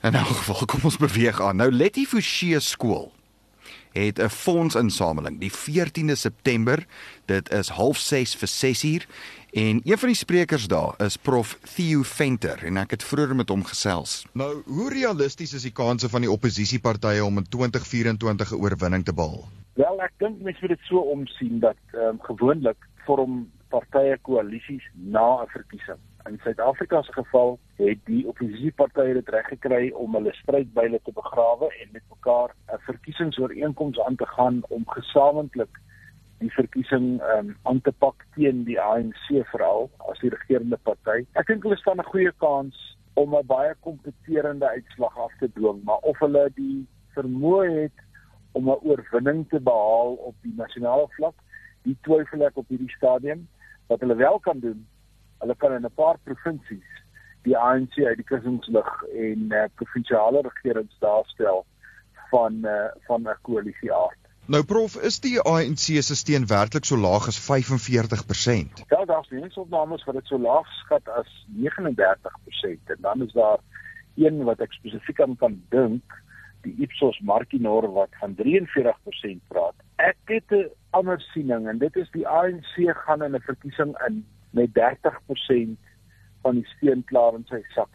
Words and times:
En 0.00 0.14
nou 0.14 0.24
geval 0.24 0.64
kom 0.70 0.80
ons 0.82 0.96
beweeg 0.96 1.40
aan. 1.42 1.56
Nou 1.58 1.72
Letty 1.72 2.06
Forsie 2.06 2.60
skool 2.60 3.12
het 3.92 4.20
'n 4.20 4.28
fondsinsameling 4.28 5.40
die 5.40 5.52
14de 5.52 6.14
September. 6.14 6.86
Dit 7.24 7.50
is 7.50 7.68
06:30 7.68 8.38
vir 8.38 8.48
6uur 8.48 9.06
En 9.50 9.80
een 9.84 9.98
van 9.98 10.08
die 10.08 10.16
sprekers 10.16 10.66
daar 10.66 10.94
is 10.96 11.16
prof 11.16 11.58
Theo 11.74 12.02
Venter 12.02 12.64
en 12.64 12.76
ek 12.76 12.90
het 12.90 13.04
vroeër 13.04 13.36
met 13.36 13.48
hom 13.48 13.64
gesels. 13.64 14.26
Nou, 14.32 14.60
hoe 14.66 14.90
realisties 14.92 15.52
is 15.52 15.64
die 15.64 15.72
kanse 15.72 16.08
van 16.08 16.20
die 16.20 16.30
oppositiepartye 16.30 17.24
om 17.24 17.40
in 17.40 17.48
2024 17.48 18.52
'n 18.52 18.60
oorwinning 18.60 19.04
te 19.04 19.12
behaal? 19.12 19.48
Wel, 19.78 20.00
ek 20.02 20.16
dink 20.18 20.40
mense 20.42 20.58
moet 20.64 20.72
dit 20.74 20.86
so 20.88 21.04
omsien 21.12 21.60
dat 21.62 21.78
ehm 21.94 22.16
um, 22.16 22.16
gewoonlik 22.26 22.86
vorm 23.06 23.34
partye 23.70 24.16
koalisies 24.26 24.86
na 25.16 25.26
'n 25.42 25.52
verkiesing. 25.52 26.00
In 26.26 26.38
Suid-Afrika 26.42 27.02
se 27.02 27.12
geval 27.12 27.58
het 27.76 28.00
die 28.10 28.24
oppositiepartye 28.26 29.14
dit 29.18 29.28
reg 29.28 29.46
gekry 29.52 29.90
om 29.90 30.16
hulle 30.18 30.32
strydbyle 30.40 30.98
te 31.04 31.14
begrawe 31.20 31.68
en 31.82 31.88
met 31.92 32.02
mekaar 32.14 32.50
'n 32.74 32.80
verkiesingsooreenkoms 32.88 34.00
aan 34.00 34.16
te 34.16 34.26
gaan 34.26 34.58
om 34.68 34.82
gesamentlik 34.96 35.80
die 36.38 36.52
verkiesing 36.52 37.22
um, 37.36 37.56
aan 37.62 37.80
te 37.80 37.92
pak 37.92 38.26
teen 38.34 38.64
die 38.64 38.80
ANC 38.80 39.46
veral 39.52 39.90
as 40.10 40.18
die 40.18 40.34
regerende 40.34 40.78
party. 40.82 41.22
Ek 41.32 41.46
dink 41.46 41.62
hulle 41.62 41.76
staan 41.76 42.02
'n 42.02 42.10
goeie 42.10 42.34
kans 42.38 42.98
om 43.14 43.34
'n 43.34 43.46
baie 43.46 43.74
kompeterende 43.80 44.68
uitslag 44.68 45.18
af 45.18 45.32
te 45.38 45.52
dwing, 45.54 45.82
maar 45.84 46.02
of 46.02 46.18
hulle 46.18 46.50
die 46.54 46.86
vermoë 47.14 47.70
het 47.82 48.07
om 48.52 48.70
'n 48.70 48.82
oorwinning 48.82 49.48
te 49.48 49.60
behaal 49.60 50.14
op 50.14 50.34
die 50.42 50.54
nasionale 50.56 51.06
vlak, 51.08 51.34
die 51.82 51.96
twyfel 52.02 52.44
ek 52.46 52.56
op 52.56 52.68
hierdie 52.68 52.94
stadium. 52.96 53.48
Wat 53.86 54.00
hulle 54.00 54.14
wel 54.14 54.38
kan 54.38 54.58
doen, 54.60 54.86
hulle 55.38 55.54
kan 55.56 55.72
in 55.72 55.84
'n 55.84 55.94
paar 55.94 56.18
provinsies 56.24 56.90
die 57.42 57.56
ANC 57.56 57.98
uit 57.98 58.16
die 58.16 58.24
kussingslig 58.24 58.88
en 59.14 59.52
uh, 59.52 59.64
provinsiale 59.74 60.40
regerings 60.40 60.96
daarstel 60.98 61.64
van 62.30 62.52
uh, 62.64 62.88
van 63.06 63.22
'n 63.22 63.38
koalisie 63.42 63.92
aard. 63.92 64.18
Nou 64.48 64.62
prof, 64.64 64.94
is 65.04 65.20
die 65.20 65.40
ANC 65.40 65.86
se 66.00 66.16
steun 66.16 66.46
werklik 66.48 66.84
so 66.84 66.96
laag 66.96 67.26
as 67.28 67.36
45%? 67.36 68.80
Ja, 68.88 69.04
daar's 69.04 69.28
nuusopnames 69.28 70.04
wat 70.04 70.14
dit 70.14 70.26
so 70.26 70.38
laag 70.38 70.70
skat 70.84 71.08
as 71.08 71.28
39% 71.64 72.94
en 72.94 73.00
dan 73.00 73.22
is 73.22 73.32
daar 73.32 73.58
een 74.16 74.44
wat 74.44 74.60
ek 74.64 74.72
spesifiek 74.72 75.20
aan 75.20 75.36
kan 75.36 75.58
dink, 75.68 76.16
die 76.62 76.74
Ipsos 76.82 77.18
Markinor 77.20 77.92
wat 77.92 78.10
van 78.20 78.34
43% 78.34 79.40
praat. 79.48 79.74
Ek 79.96 80.18
het 80.24 80.50
'n 80.50 80.70
ander 80.90 81.20
siening 81.20 81.68
en 81.68 81.78
dit 81.78 81.96
is 81.96 82.10
die 82.10 82.28
ANC 82.28 82.74
gaan 83.04 83.22
in 83.22 83.34
'n 83.34 83.40
verkiesing 83.40 83.94
in 84.06 84.24
met 84.50 84.74
30% 84.74 85.78
van 86.42 86.54
die 86.54 86.66
steun 86.76 87.04
klaar 87.04 87.34
in 87.34 87.44
sy 87.48 87.62
sak 87.74 87.88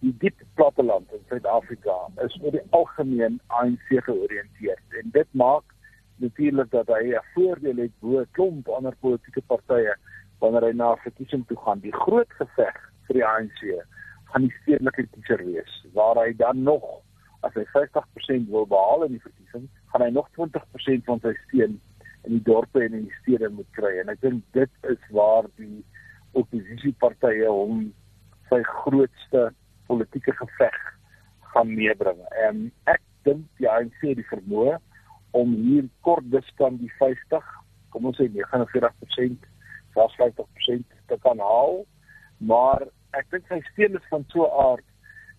die 0.00 0.12
diep 0.22 0.40
platteland 0.56 1.12
in 1.12 1.20
Suid-Afrika 1.28 1.96
is 2.24 2.36
oor 2.40 2.54
die 2.56 2.64
algemeen 2.76 3.36
ANC 3.60 3.90
georiënteerd 4.06 4.96
en 5.00 5.12
dit 5.16 5.36
maak 5.36 5.74
natuurlik 6.24 6.70
dat 6.72 6.88
hy 6.88 7.12
'n 7.16 7.26
voordeel 7.34 7.82
het 7.84 7.92
bo 8.00 8.20
'n 8.20 8.32
klomp 8.32 8.68
ander 8.68 8.96
politieke 9.00 9.42
partye 9.52 9.94
wanneer 10.40 10.64
hy 10.68 10.72
na 10.72 10.92
'n 10.92 11.04
verkiesing 11.04 11.44
toe 11.46 11.56
gaan. 11.56 11.80
Die 11.80 11.92
groot 11.92 12.32
geveg 12.40 12.76
vir 13.06 13.14
die 13.14 13.26
ANC 13.26 13.60
gaan 14.32 14.42
die 14.48 14.56
stedelike 14.62 15.06
kiezer 15.12 15.44
wees 15.44 15.72
waar 15.92 16.16
hy 16.16 16.32
dan 16.36 16.62
nog 16.62 16.99
as 17.46 17.54
hy 17.56 17.64
50% 17.72 18.50
wil 18.52 18.66
behaal 18.68 19.06
in 19.06 19.16
die 19.16 19.24
verkiesing, 19.24 19.68
gaan 19.92 20.04
hy 20.04 20.10
nog 20.14 20.28
20% 20.36 21.06
van 21.08 21.22
sy 21.24 21.32
steun 21.46 21.78
in 22.28 22.36
die 22.36 22.42
dorpe 22.44 22.82
en 22.84 22.98
in 22.98 23.06
die 23.08 23.18
stede 23.22 23.48
moet 23.54 23.68
kry 23.76 23.94
en 24.00 24.12
ek 24.12 24.20
dink 24.24 24.44
dit 24.56 24.90
is 24.92 25.00
waar 25.16 25.48
die 25.60 25.80
oppositiepartye 26.38 27.48
hom 27.48 27.86
sy 28.50 28.60
grootste 28.84 29.48
politieke 29.88 30.34
geveg 30.38 30.78
gaan 31.54 31.72
meebring. 31.74 32.20
En 32.46 32.68
ek 32.90 33.02
dink 33.26 33.46
die 33.58 33.68
ANC 33.70 33.96
het 34.04 34.18
die 34.20 34.28
vermoë 34.30 34.76
om 35.38 35.54
hier 35.54 35.86
kort 36.06 36.26
diskant 36.30 36.80
die 36.82 36.92
50, 36.98 37.46
kom 37.94 38.06
ons 38.10 38.18
sê 38.18 38.28
49%, 38.34 39.48
selfs 39.94 40.18
50% 40.20 40.98
te 41.10 41.18
kan 41.24 41.42
haal, 41.42 41.80
maar 42.38 42.86
ek 43.18 43.26
dink 43.34 43.48
sy 43.50 43.60
steun 43.72 43.98
is 43.98 44.10
van 44.10 44.26
so 44.30 44.46
'n 44.46 44.54
aard 44.66 44.86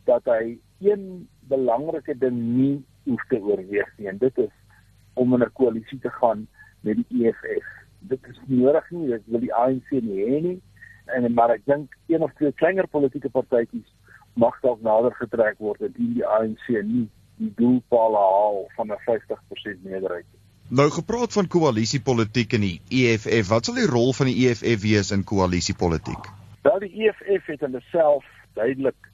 dat 0.09 0.25
hy 0.25 0.57
een 0.83 1.27
belangrike 1.49 2.17
ding 2.17 2.37
nie 2.57 2.83
hoef 3.03 3.23
te 3.29 3.39
oorweeg 3.41 3.93
nie 3.97 4.07
en 4.07 4.17
dit 4.17 4.37
is 4.37 4.51
om 5.13 5.33
in 5.33 5.43
'n 5.43 5.53
koalisie 5.53 5.99
te 5.99 6.09
gaan 6.09 6.47
met 6.81 6.95
die 6.95 7.25
EFF. 7.25 7.67
Dit 7.99 8.27
is 8.27 8.39
nodig 8.45 8.91
nie, 8.91 9.07
dit 9.07 9.21
wil 9.25 9.39
die 9.39 9.53
ANC 9.53 9.89
nie 9.91 10.19
hê 10.25 10.41
nie. 10.41 10.61
En 11.05 11.33
maar 11.33 11.49
ek 11.49 11.65
dink 11.65 11.95
een 12.07 12.21
of 12.21 12.33
twee 12.33 12.51
kleiner 12.51 12.87
politieke 12.87 13.29
partytjies 13.29 13.89
mag 14.33 14.59
dalk 14.61 14.81
nader 14.81 15.13
getrek 15.13 15.57
word 15.57 15.81
indien 15.81 16.13
die 16.13 16.27
ANC 16.27 16.67
nie 16.67 17.09
die 17.41 17.53
doelpaal 17.57 18.15
haal 18.15 18.67
van 18.75 18.91
'n 18.91 19.01
50% 19.05 19.83
meerderheid 19.83 20.25
nie. 20.31 20.41
Nou 20.69 20.89
gepraat 20.89 21.33
van 21.33 21.47
koalisiepolitiek 21.47 22.53
in 22.53 22.61
die 22.61 22.81
EFF, 22.89 23.49
wat 23.49 23.65
sal 23.65 23.75
die 23.75 23.89
rol 23.91 24.13
van 24.13 24.29
die 24.29 24.47
EFF 24.47 24.81
wees 24.81 25.11
in 25.11 25.23
koalisiepolitiek? 25.23 26.29
Wel 26.63 26.79
die 26.79 26.93
EFF 27.03 27.45
het 27.45 27.59
hulle 27.59 27.81
self 27.91 28.25
duidelik 28.53 29.09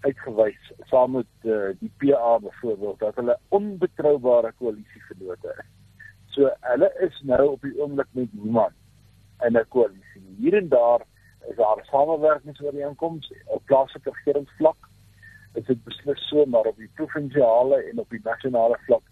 uitgewys 0.00 0.72
saam 0.90 1.10
met 1.18 1.26
uh, 1.42 1.70
die 1.80 1.90
PA 1.96 2.38
byvoorbeeld 2.38 2.98
dat 2.98 3.14
hulle 3.14 3.38
onbetroubare 3.48 4.52
koalisievennote 4.58 5.54
is. 5.58 5.68
So 6.34 6.50
hulle 6.60 6.92
is 7.06 7.20
nou 7.22 7.48
op 7.48 7.62
die 7.62 7.74
oomblik 7.80 8.08
met 8.10 8.32
niemand 8.32 8.74
in 9.46 9.56
'n 9.56 9.68
koalisie. 9.68 10.34
Hier 10.38 10.54
en 10.54 10.68
daar 10.68 11.02
is 11.48 11.56
daar 11.56 11.84
samewerkingsooreenkomste 11.90 13.34
op 13.44 13.62
plaaslike 13.64 14.10
regeringsvlak. 14.10 14.88
Is 15.52 15.64
dit 15.64 15.84
beslis 15.84 16.28
so 16.28 16.44
maar 16.46 16.66
op 16.66 16.76
die 16.76 16.90
provinsiale 16.94 17.82
en 17.82 17.98
op 17.98 18.10
die 18.10 18.20
nasionale 18.22 18.78
vlak 18.86 19.02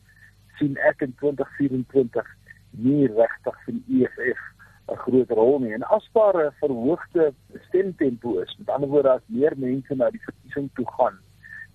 sien 0.59 0.77
ek 0.77 1.01
in 1.01 1.15
2024 1.21 2.37
nie 2.71 3.07
regtig 3.07 3.59
vir 3.65 3.75
die 3.75 4.05
EFF 4.05 4.43
'n 4.89 4.97
groot 4.97 5.31
rol 5.31 5.59
nie. 5.59 5.73
En 5.73 5.83
as 5.83 6.09
daar 6.13 6.37
'n 6.47 6.53
verhoogde 6.61 7.35
stemtempo 7.77 8.41
is, 8.41 8.57
met 8.59 8.71
ander 8.75 8.89
woorde 8.89 9.11
as 9.11 9.25
meer 9.27 9.55
mense 9.57 9.95
na 9.95 10.11
die 10.11 10.23
verkiesing 10.25 10.71
toe 10.75 10.87
gaan, 10.97 11.19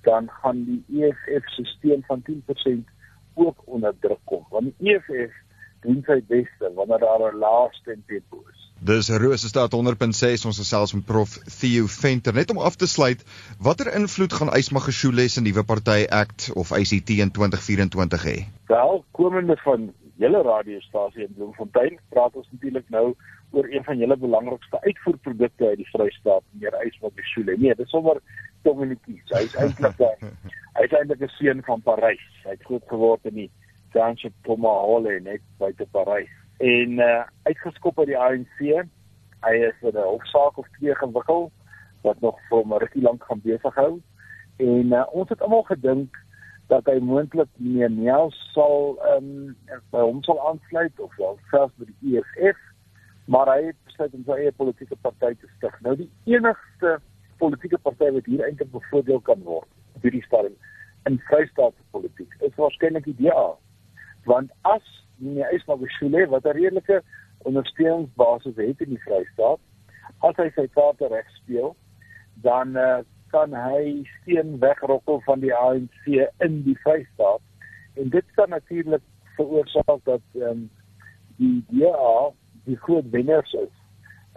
dan 0.08 0.30
gaan 0.42 0.64
die 0.66 0.82
EFF 1.04 1.50
se 1.56 1.66
steun 1.76 2.04
van 2.08 2.24
10% 2.30 2.90
ook 3.34 3.62
onder 3.66 3.94
druk 4.00 4.20
kom. 4.26 4.46
Want 4.50 4.72
die 4.78 4.96
EFF 4.96 5.34
doen 5.86 6.02
sy 6.06 6.22
beste 6.30 6.74
wanneer 6.76 7.00
daar 7.06 7.32
'n 7.34 7.38
lae 7.38 7.70
stemtempo 7.72 8.44
is. 8.50 8.60
Dis 8.82 9.10
Rosestad 9.10 9.74
100.6 9.74 10.46
ons 10.46 10.58
gesels 10.58 10.94
met 10.94 11.06
prof 11.06 11.38
Theo 11.60 11.86
Venter 11.86 12.34
net 12.34 12.50
om 12.50 12.58
af 12.58 12.76
te 12.76 12.88
sluit 12.88 13.24
watter 13.60 13.94
invloed 13.94 14.34
gaan 14.34 14.54
Ysmagashule 14.58 15.28
se 15.30 15.42
nuwe 15.42 15.64
party 15.64 16.06
Act 16.10 16.50
of 16.54 16.72
ICT 16.72 17.10
in 17.10 17.32
2024 17.32 18.24
hê? 18.24 18.38
Wel, 18.66 19.06
komende 19.12 19.58
van 19.58 19.94
julle 20.16 20.42
radiostasie 20.42 21.24
in 21.24 21.34
Bloemfontein 21.34 22.00
praat 22.10 22.36
ons 22.36 22.48
natuurlik 22.52 22.90
nou 22.90 23.16
oor 23.52 23.68
een 23.70 23.84
van 23.84 23.98
julle 23.98 24.18
belangrikste 24.18 24.82
uitvoerprodukte 24.82 25.68
uit 25.68 25.78
die 25.78 25.90
Vrystaat, 25.90 26.44
meneer 26.52 26.86
Ysmagashule. 26.86 27.58
Nee, 27.58 27.76
dis 27.76 27.90
sommer 27.90 28.22
Dominikies. 28.62 29.24
Hy 29.34 29.44
is 29.48 29.56
eintlik 29.56 30.00
'n 30.00 30.32
hy 30.78 30.86
is 30.88 30.94
eintlik 31.00 31.22
'n 31.22 31.36
seun 31.38 31.64
van 31.64 31.82
Parys. 31.82 32.28
Hy 32.44 32.56
het 32.56 32.64
groot 32.70 32.88
geword 32.88 33.26
in 33.26 33.34
die 33.34 33.52
Township 33.92 34.34
Pomahole 34.48 35.20
net 35.20 35.42
buite 35.60 35.88
Parys 35.92 36.32
en 36.62 36.92
uh, 36.92 37.24
uitgeskop 37.44 38.00
uit 38.00 38.08
die 38.08 38.18
ANC. 38.18 38.60
Hy 39.42 39.56
is 39.68 39.78
in 39.82 39.98
'n 39.98 40.10
hofsaak 40.14 40.58
of 40.58 40.68
twee 40.78 40.96
gewikkel 40.96 41.52
wat 42.02 42.20
nog 42.22 42.40
vir 42.50 42.66
'n 42.66 42.78
rukkie 42.78 43.02
lank 43.02 43.24
gaan 43.24 43.42
besig 43.44 43.76
hou. 43.76 44.02
En 44.58 44.86
uh, 44.94 45.06
ons 45.12 45.30
het 45.30 45.42
almal 45.42 45.64
gedink 45.64 46.18
dat 46.68 46.86
hy 46.86 47.00
moontlik 47.00 47.50
meneer 47.58 47.92
Nel 47.92 48.32
sal 48.54 48.98
ehm 49.04 49.26
um, 49.26 49.56
by 49.92 50.00
hom 50.00 50.24
sal 50.24 50.40
aansluit 50.48 51.00
of 51.00 51.16
wel 51.18 51.40
selfs 51.50 51.76
by 51.76 51.86
die 51.86 52.18
EFF, 52.18 52.60
maar 53.32 53.48
hy 53.54 53.70
het 53.70 53.80
besluit 53.88 54.14
om 54.18 54.24
sy 54.28 54.38
eie 54.44 54.52
politieke 54.60 54.98
party 55.06 55.34
te 55.40 55.50
stig. 55.56 55.76
Nou 55.86 55.96
die 55.96 56.10
enigste 56.30 56.98
politieke 57.40 57.80
party 57.88 58.12
wat 58.18 58.28
hier 58.30 58.44
eintlik 58.46 58.72
bevoordeel 58.74 59.22
kan 59.28 59.44
word 59.48 59.70
op 59.96 60.06
hierdie 60.06 60.26
stadium 60.28 60.58
in 61.10 61.18
Vrystaatse 61.30 61.84
politiek 61.96 62.34
is 62.46 62.58
waarskynlik 62.60 63.08
die 63.08 63.18
DA 63.24 63.52
Want 64.24 64.52
as 64.62 64.86
meneer 65.18 65.54
Ismagashule 65.54 66.28
wat 66.28 66.46
'n 66.46 66.58
redelike 66.58 67.02
ondersteuningsbasis 67.38 68.56
het 68.56 68.82
in 68.82 68.90
die 68.90 69.02
Vrystaat, 69.06 69.60
as 70.20 70.36
hy 70.36 70.50
sy 70.56 70.68
kaarte 70.68 71.08
reg 71.08 71.30
speel, 71.30 71.76
dan 72.34 72.78
uh, 72.78 73.00
kan 73.32 73.54
hy 73.54 74.04
steen 74.22 74.60
wegrokkel 74.60 75.22
van 75.26 75.40
die 75.40 75.56
ANC 75.56 76.06
in 76.38 76.62
die 76.64 76.78
Vrystaat 76.84 77.42
en 77.94 78.10
dit 78.10 78.26
kan 78.36 78.50
natuurlik 78.50 79.02
veroorsaak 79.36 80.04
dat 80.04 80.22
ehm 80.34 80.50
um, 80.50 80.70
die 81.38 81.66
DA 81.70 82.32
die 82.70 82.78
groot 82.78 83.10
wenners 83.12 83.54
is 83.54 83.74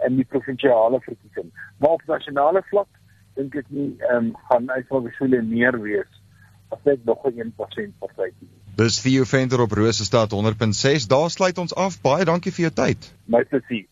in 0.05 0.19
die 0.19 0.25
provinsiale 0.25 0.99
verkiesing. 1.01 1.51
Maar 1.77 1.89
op 1.89 2.05
nasionale 2.07 2.63
vlak 2.69 2.89
dink 3.35 3.55
ek 3.55 3.69
nie 3.69 3.93
ehm 4.09 4.17
um, 4.17 4.29
gaan 4.49 4.69
uitvalbesule 4.71 5.41
meer 5.41 5.79
wees 5.81 6.21
as 6.73 6.79
net 6.83 7.05
nog 7.05 7.25
'n 7.27 7.53
1% 7.55 7.97
partytjie. 7.99 8.49
Dis 8.75 9.01
Theo 9.01 9.23
Venter 9.23 9.61
op 9.61 9.71
Rosestad 9.71 10.31
100.6. 10.31 11.07
Daar 11.07 11.29
sluit 11.29 11.57
ons 11.57 11.75
af. 11.75 12.01
Baie 12.01 12.25
dankie 12.25 12.51
vir 12.51 12.61
jou 12.67 12.73
tyd. 12.73 13.13
My 13.25 13.43
plesier. 13.43 13.85